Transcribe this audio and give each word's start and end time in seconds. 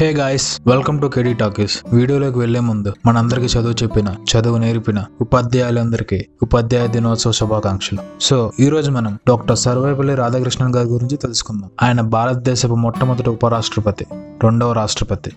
Hey 0.00 0.12
guys 0.12 0.60
welcome 0.66 1.00
to 1.00 1.06
KD 1.06 1.34
Talkies. 1.34 1.78
వీడియోలోకి 1.92 2.38
వెళ్ళే 2.38 2.60
ముందు 2.60 2.92
మనందరికి 3.06 3.46
చదువు 3.46 3.72
చెప్పిన 3.82 4.14
చదువు 4.30 4.56
నేర్పిన 4.56 5.04
ఉపాధ్యాయులందరికీ 5.20 6.26
ఉపాధ్యాయ 6.42 6.86
దినోత్సవ 6.86 7.32
శుభాకాంక్షలు. 7.32 7.98
సో 8.20 8.52
ఈ 8.60 8.68
రోజు 8.68 8.90
మనం 8.90 9.18
డాక్టర్ 9.28 9.58
సర్వేపల్లి 9.58 10.14
రాధాకృష్ణన్ 10.14 10.74
గారి 10.74 10.88
గురించి 10.88 11.16
తెలుసుకుందాం. 11.16 11.70
ఆయన 11.82 12.00
భారతదేశపు 12.00 12.74
మొట్టమొదటి 12.74 13.30
ఉపరాష్ట్రపతి. 13.30 14.06
రెండవ 14.44 14.72
రాష్ట్రపతి. 14.72 15.32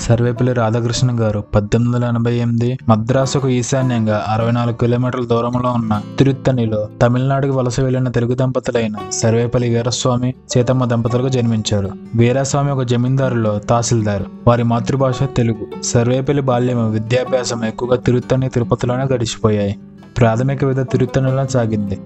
సర్వేపల్లి 0.00 0.52
రాధాకృష్ణ 0.52 1.20
గారు 1.20 1.40
పద్దెనిమిది 1.54 1.96
వందల 1.96 2.08
ఎనభై 2.08 2.34
ఎనిమిది 2.34 2.78
మద్రాసుకు 2.88 3.48
ఈశాన్యంగా 3.48 4.24
అరవై 4.28 4.50
నాలుగు 4.50 4.74
కిలోమీటర్ల 4.74 5.24
దూరంలో 5.24 5.70
ఉన్న 5.70 6.02
తిరుత్తణిలో 6.18 6.88
తమిళనాడుకు 7.02 7.52
వలస 7.52 7.80
వెళ్ళిన 7.80 8.08
తెలుగు 8.08 8.34
దంపతులైన 8.34 8.94
సర్వేపల్లి 9.12 9.68
వీరస్వామి 9.68 10.34
సీతమ్మ 10.50 10.84
దంపతులకు 10.84 11.28
జన్మించారు. 11.28 11.90
వీరస్వామి 12.14 12.70
ఒక 12.70 12.82
జమీందారులో 12.82 13.58
తహసీల్దారు. 13.58 14.26
వారి 14.48 14.62
మాతృభాష 14.62 15.22
తెలుగు. 15.36 15.82
సర్వేపల్లి 15.82 16.42
బాల్యం 16.42 16.90
విద్యాభ్యాసం 16.90 17.64
ఎక్కువగా 17.64 17.96
తిరుత్తని 17.96 18.48
తిరుపతిలోనే 18.48 19.04
గడిచిపోయాయి. 19.04 19.78
ప్రాథమిక 20.18 20.64
విద్య 20.64 20.84
తిరుత్తణిలో 20.84 21.46
సాగింది. 21.46 21.98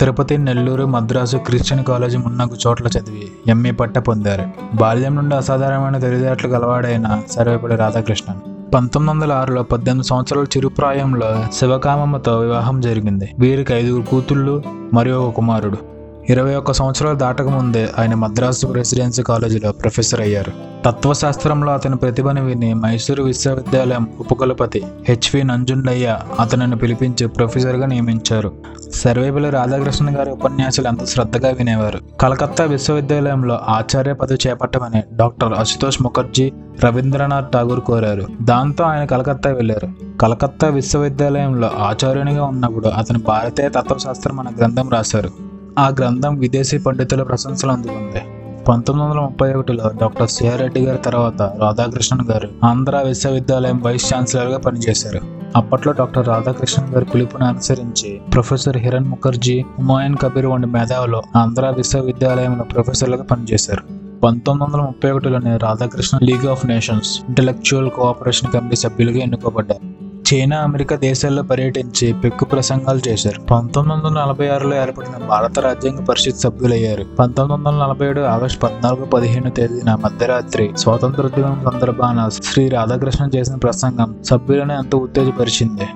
తిరుపతి 0.00 0.38
నెల్లూరు 0.38 0.84
మద్రాసు 0.84 1.36
క్రిస్టియన్ 1.36 1.84
కాలేజీ 1.84 2.16
మున్నగు 2.16 2.56
చోట్ల 2.66 2.86
చదివి 2.86 3.32
ఎంఏ 3.46 3.70
పట్ట 3.70 3.98
పొందారు. 3.98 4.44
బాల్యం 4.74 5.16
నుండి 5.16 5.34
అసాధారణమైన 5.34 5.98
తెలివితేటలు 5.98 6.50
గలవాడైన 6.50 7.22
సర్వేపల్లి 7.30 7.76
రాధాకృష్ణన్. 7.76 8.40
పంతొమ్మిది 8.74 9.10
వందల 9.10 9.32
ఆరులో 9.32 9.62
పద్దెనిమిది 9.62 10.08
సంవత్సరాల 10.08 10.44
చిరుప్రాయంలో 10.44 11.44
శివకామమ్మతో 11.52 12.38
వివాహం 12.38 12.80
జరిగింది. 12.80 13.28
వీరికి 13.38 13.74
ఐదుగురు 13.74 14.02
కూతుళ్ళు 14.02 14.62
మరియు 14.94 15.14
ఒక 15.14 15.34
కుమారుడు. 15.34 15.95
ఇరవై 16.30 16.54
ఒక్క 16.54 16.72
సంవత్సరాలు 16.72 17.16
దాటక 17.16 17.44
ముందే 17.44 17.88
ఆయన 17.98 18.14
మద్రాసు 18.14 18.66
ప్రెసిడెన్సీ 18.66 19.22
కాలేజీలో 19.22 19.72
ప్రొఫెసర్ 19.72 20.20
అయ్యారు. 20.20 20.52
తత్వశాస్త్రంలో 20.86 21.72
అతని 21.72 21.96
ప్రతిభను 21.96 22.44
విని 22.44 22.74
మైసూరు 22.74 23.22
విశ్వవిద్యాలయం 23.22 24.08
ఉపకులపతి 24.20 24.82
హెచ్వి 25.08 25.44
నంజుండయ్య 25.44 26.18
అతనిని 26.40 26.76
పిలిపించి 26.76 27.28
ప్రొఫెసర్గా 27.28 27.86
నియమించారు. 27.86 28.52
సర్వేపల్లి 28.94 29.50
రాధాకృష్ణ 29.50 30.18
గారి 30.18 30.30
ఉపన్యాసాలు 30.30 30.88
ఎంతో 30.88 31.06
శ్రద్ధగా 31.06 31.50
వినేవారు. 31.50 31.98
కలకత్తా 32.20 32.64
విశ్వవిద్యాలయంలో 32.64 33.60
ఆచార్య 33.68 34.12
పదవి 34.12 34.48
చేపట్టమని 34.48 35.02
డాక్టర్ 35.12 35.52
అశుతోష్ 35.52 36.02
ముఖర్జీ 36.02 36.52
రవీంద్రనాథ్ 36.84 37.52
ఠాగూర్ 37.52 37.80
కోరారు. 37.80 38.26
దాంతో 38.42 38.84
ఆయన 38.84 39.04
కలకత్తా 39.04 39.50
వెళ్ళారు 39.50 40.18
కలకత్తా 40.18 40.68
విశ్వవిద్యాలయంలో 40.68 41.70
ఆచార్యునిగా 41.78 42.44
ఉన్నప్పుడు 42.44 42.88
అతను 42.88 43.18
భారతీయ 43.18 43.68
తత్వశాస్త్రం 43.68 44.40
అనే 44.40 44.50
గ్రంథం 44.58 44.88
రాశారు. 44.88 45.45
ఆ 45.78 45.88
గ్రంథం 45.88 46.38
విదేశీ 46.38 46.78
పండితుల 46.78 47.22
ప్రశంసలు 47.22 47.70
అందుకుంది. 47.70 48.20
పంతొమ్మిది 48.64 49.10
వందల 49.10 49.20
ముప్పై 49.20 49.54
ఒకటిలో 49.54 49.90
డాక్టర్ 50.00 50.28
సిఆర్ 50.28 50.60
రెడ్డి 50.60 50.80
గారి 50.80 50.98
తర్వాత 50.98 51.42
రాధాకృష్ణన్ 51.42 52.30
గారు 52.30 52.48
ఆంధ్ర 52.64 53.02
విశ్వవిద్యాలయం 53.06 53.82
వైస్ 53.82 54.14
ఛాన్సలర్గా 54.14 54.58
పనిచేశారు. 54.58 55.20
అప్పట్లో 55.56 55.92
డాక్టర్ 55.92 56.28
రాధాకృష్ణన్ 56.28 56.94
గారి 56.94 57.04
పిలుపుని 57.04 57.44
అనుసరించి 57.44 58.20
ప్రొఫెసర్ 58.32 58.76
హిరణ్ 58.76 59.04
ముఖర్జీ 59.04 59.64
హుమాయూన్ 59.78 60.16
కబీర్ 60.16 60.46
వంటి 60.46 60.66
మేధావులు 60.66 61.22
ఆంధ్ర 61.36 61.70
విశ్వవిద్యాలయంలో 61.76 62.64
ప్రొఫెసర్లుగా 62.64 63.22
పనిచేశారు. 63.22 63.82
పంతొమ్మిది 64.20 64.72
వందల 64.72 64.86
ముప్పై 64.86 65.10
ఒకటిలోనే 65.10 65.56
Radhakrishna 65.56 66.18
league 66.22 66.46
of 66.46 66.66
nations 66.66 67.20
intellectual 67.28 67.90
cooperation 67.90 68.52
committee 68.52 68.76
సభ్యులుగా 68.76 69.18
ఎన్నుకోబడ్డారు. 69.18 70.05
చైనా 70.34 70.56
అమెరికా 70.58 70.96
దేశాల్లో 70.96 71.42
పర్యటించి 71.42 72.12
పెక్కు 72.12 72.44
ప్రసంగాలు 72.44 73.08
చేశారు. 73.08 73.40
పంతొమ్మిది 73.40 74.06
వందల 74.06 74.20
నలభై 74.20 74.48
ఆరులో 74.48 74.76
ఏర్పడిన 74.76 75.26
భారత 75.26 75.58
రాజ్యాంగ 75.58 76.04
పరిషత్ 76.04 76.40
సభ్యులయ్యారు. 76.40 77.04
పంతొమ్మిది 77.18 77.68
వందల 77.68 77.84
నలభై 77.84 78.06
ఏడు 78.06 78.20
ఆగస్టు 78.20 78.60
పద్నాలుగు 78.60 79.04
పదిహేను 79.04 79.50
తేదీన 79.50 79.94
మధ్యరాత్రి 79.94 80.70
స్వాతంత్ర 80.76 81.28
దినం 81.28 81.64
సందర్భాన 81.72 82.28
శ్రీ 82.28 82.68
రాధాకృష్ణ 82.68 83.28
చేసిన 83.34 83.54
ప్రసంగం 83.54 84.22
సభ్యులను 84.22 84.72
ఎంతో 84.72 84.98
ఉత్తేజపరిచింది. 84.98 85.88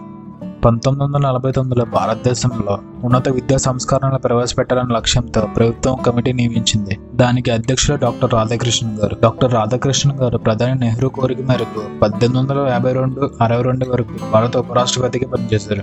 పంతొమ్మిది 0.64 1.04
వందల 1.04 1.28
నలభై 1.28 1.52
తొమ్మిదిలో 1.52 1.84
భారతదేశంలో 1.84 2.78
ఉన్నత 3.04 3.28
విద్యా 3.28 3.58
సంస్కరణలు 3.58 4.18
ప్రవేశపెట్టాలనే 4.18 4.94
లక్ష్యంతో 4.94 5.40
ప్రభుత్వం 5.56 5.96
కమిటీ 6.06 6.32
నియమించింది. 6.32 6.98
దానికి 7.14 7.50
అధ్యక్షులు 7.50 7.96
డాక్టర్ 7.96 8.32
రాధాకృష్ణన్ 8.32 8.98
గారు. 8.98 9.16
డాక్టర్ 9.22 9.54
రాధాకృష్ణన్ 9.54 10.18
గారు 10.18 10.38
ప్రధాని 10.38 10.80
నెహ్రూ 10.80 11.08
కోరిక 11.08 11.40
మేరకు 11.40 12.00
పద్దెనిమిది 12.02 12.38
వందల 12.38 12.66
యాభై 12.70 12.92
రెండు 12.92 13.30
అరవై 13.40 13.62
రెండు 13.62 13.90
వరకు 13.90 14.30
భారత 14.32 14.56
ఉపరాష్ట్రపతిగా 14.56 15.30
పనిచేశారు. 15.30 15.82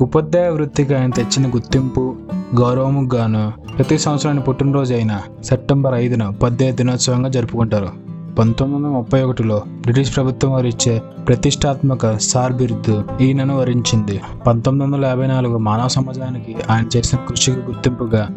ఉపాధ్యాయ 0.00 0.48
వృత్తికి 0.48 0.94
ఆయన 0.94 1.10
తెచ్చిన 1.10 1.48
గుర్తింపు 1.48 2.16
గౌరవము 2.60 3.10
గాను 3.14 3.52
ప్రతి 3.76 3.98
సంవత్సరాన్ని 3.98 4.42
పుట్టినరోజు 4.42 4.94
అయిన 4.94 5.20
సెప్టెంబర్ 5.44 5.94
ఐదున 5.94 6.24
ఉపాధ్యాయ 6.24 6.72
దినోత్సవంగా 6.72 7.28
జరుపుకుంటారు. 7.28 8.05
పంతొమ్మిది 8.38 8.84
వందల 8.84 8.96
ముప్పై 8.96 9.22
ఒకటిలో 9.22 9.62
బ్రిటిష్ 9.68 10.16
ప్రభుత్వం 10.16 10.52
వారు 10.52 10.66
ఇచ్చే 10.66 11.02
ప్రతిష్టాత్మక 11.28 12.18
సార్ 12.18 12.52
బిరుదు 12.52 13.04
ఈయనను 13.20 13.58
వరించింది. 13.58 14.20
పంతొమ్మిది 14.46 14.92
వందల 14.92 15.06
యాభై 15.06 15.26
నాలుగు 15.26 15.58
మానవ 15.58 15.88
సమాజానికి 15.88 16.56
ఆయన 16.70 16.84
చేసిన 16.96 17.18
కృషికి 17.28 17.58
గుర్తింపుగా 17.58 18.28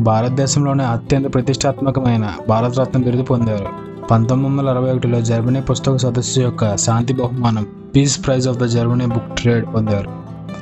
భారతదేశంలోనే 0.00 0.84
అత్యంత 0.84 1.34
ప్రతిష్టాత్మకమైన 1.34 2.32
భారతరత్న 2.48 3.02
బిరుదు 3.02 3.22
పొందారు. 3.22 3.66
పంతొమ్మిది 4.10 4.50
వందల 4.52 4.70
అరవై 4.70 4.90
ఒకటిలో 4.90 5.20
జర్మనీ 5.20 5.60
పుస్తక 5.60 5.96
సదస్సు 5.96 6.40
యొక్క 6.40 6.76
శాంతి 6.76 7.12
బహుమానం 7.12 7.66
peace 7.96 8.26
prize 8.26 8.48
of 8.48 8.58
the 8.58 8.64
Germany 8.64 9.06
book 9.06 9.36
trade 9.36 9.66
పొందారు. 9.74 10.10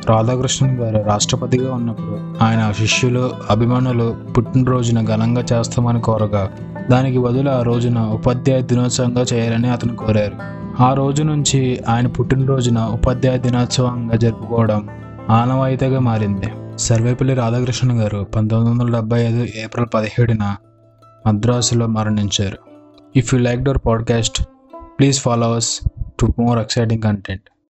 రాధాకృష్ణన్ 0.08 0.76
గారు 0.76 1.04
రాష్ట్రపతిగా 1.06 1.74
ఉన్నప్పుడు 1.74 2.44
ఆయన 2.44 2.72
శిష్యులు 2.78 3.30
అభిమానులు 3.50 4.16
పుట్టినరోజున 4.36 5.04
ఘనంగా 5.04 5.44
చేస్తామని 5.52 6.00
కోరగా 6.00 6.48
దానికి 6.90 7.18
బదులు 7.18 7.50
ఆ 7.50 7.62
రోజున 7.62 7.98
ఉపాధ్యాయ 7.98 8.62
దినోత్సవంగా 8.62 9.24
చేయాలని 9.32 9.70
అతను 9.70 9.96
కోరారు. 9.96 10.32
ఆ 10.82 10.94
రోజు 10.94 11.22
నుంచి 11.22 11.80
ఆయన 11.88 12.06
పుట్టినరోజున 12.06 12.78
ఉపాధ్యాయ 12.78 13.38
దినోత్సవంగా 13.38 14.16
జరుపుకోవడం 14.16 14.88
ఆనవాయితీగా 15.30 16.00
మారింది. 16.00 16.78
సర్వేపల్లి 16.78 17.34
రాధాకృష్ణ 17.34 17.92
గారు 17.92 18.26
పంతొమ్మిది 18.36 18.70
వందల 18.70 18.94
డెబ్బై 18.94 19.22
ఐదు 19.22 19.46
ఏప్రిల్ 19.58 19.86
పదిహేడున 19.94 20.56
మద్రాసులో 21.26 21.86
మరణించారు. 21.86 22.58
If 23.16 23.34
you 23.34 23.40
like 23.40 23.62
door 23.62 23.78
podcast 23.86 24.42
please 24.98 25.20
follow 25.20 25.54
us 25.54 25.80
to 26.20 26.34
more 26.38 26.58
exciting 26.58 27.02
content 27.02 27.50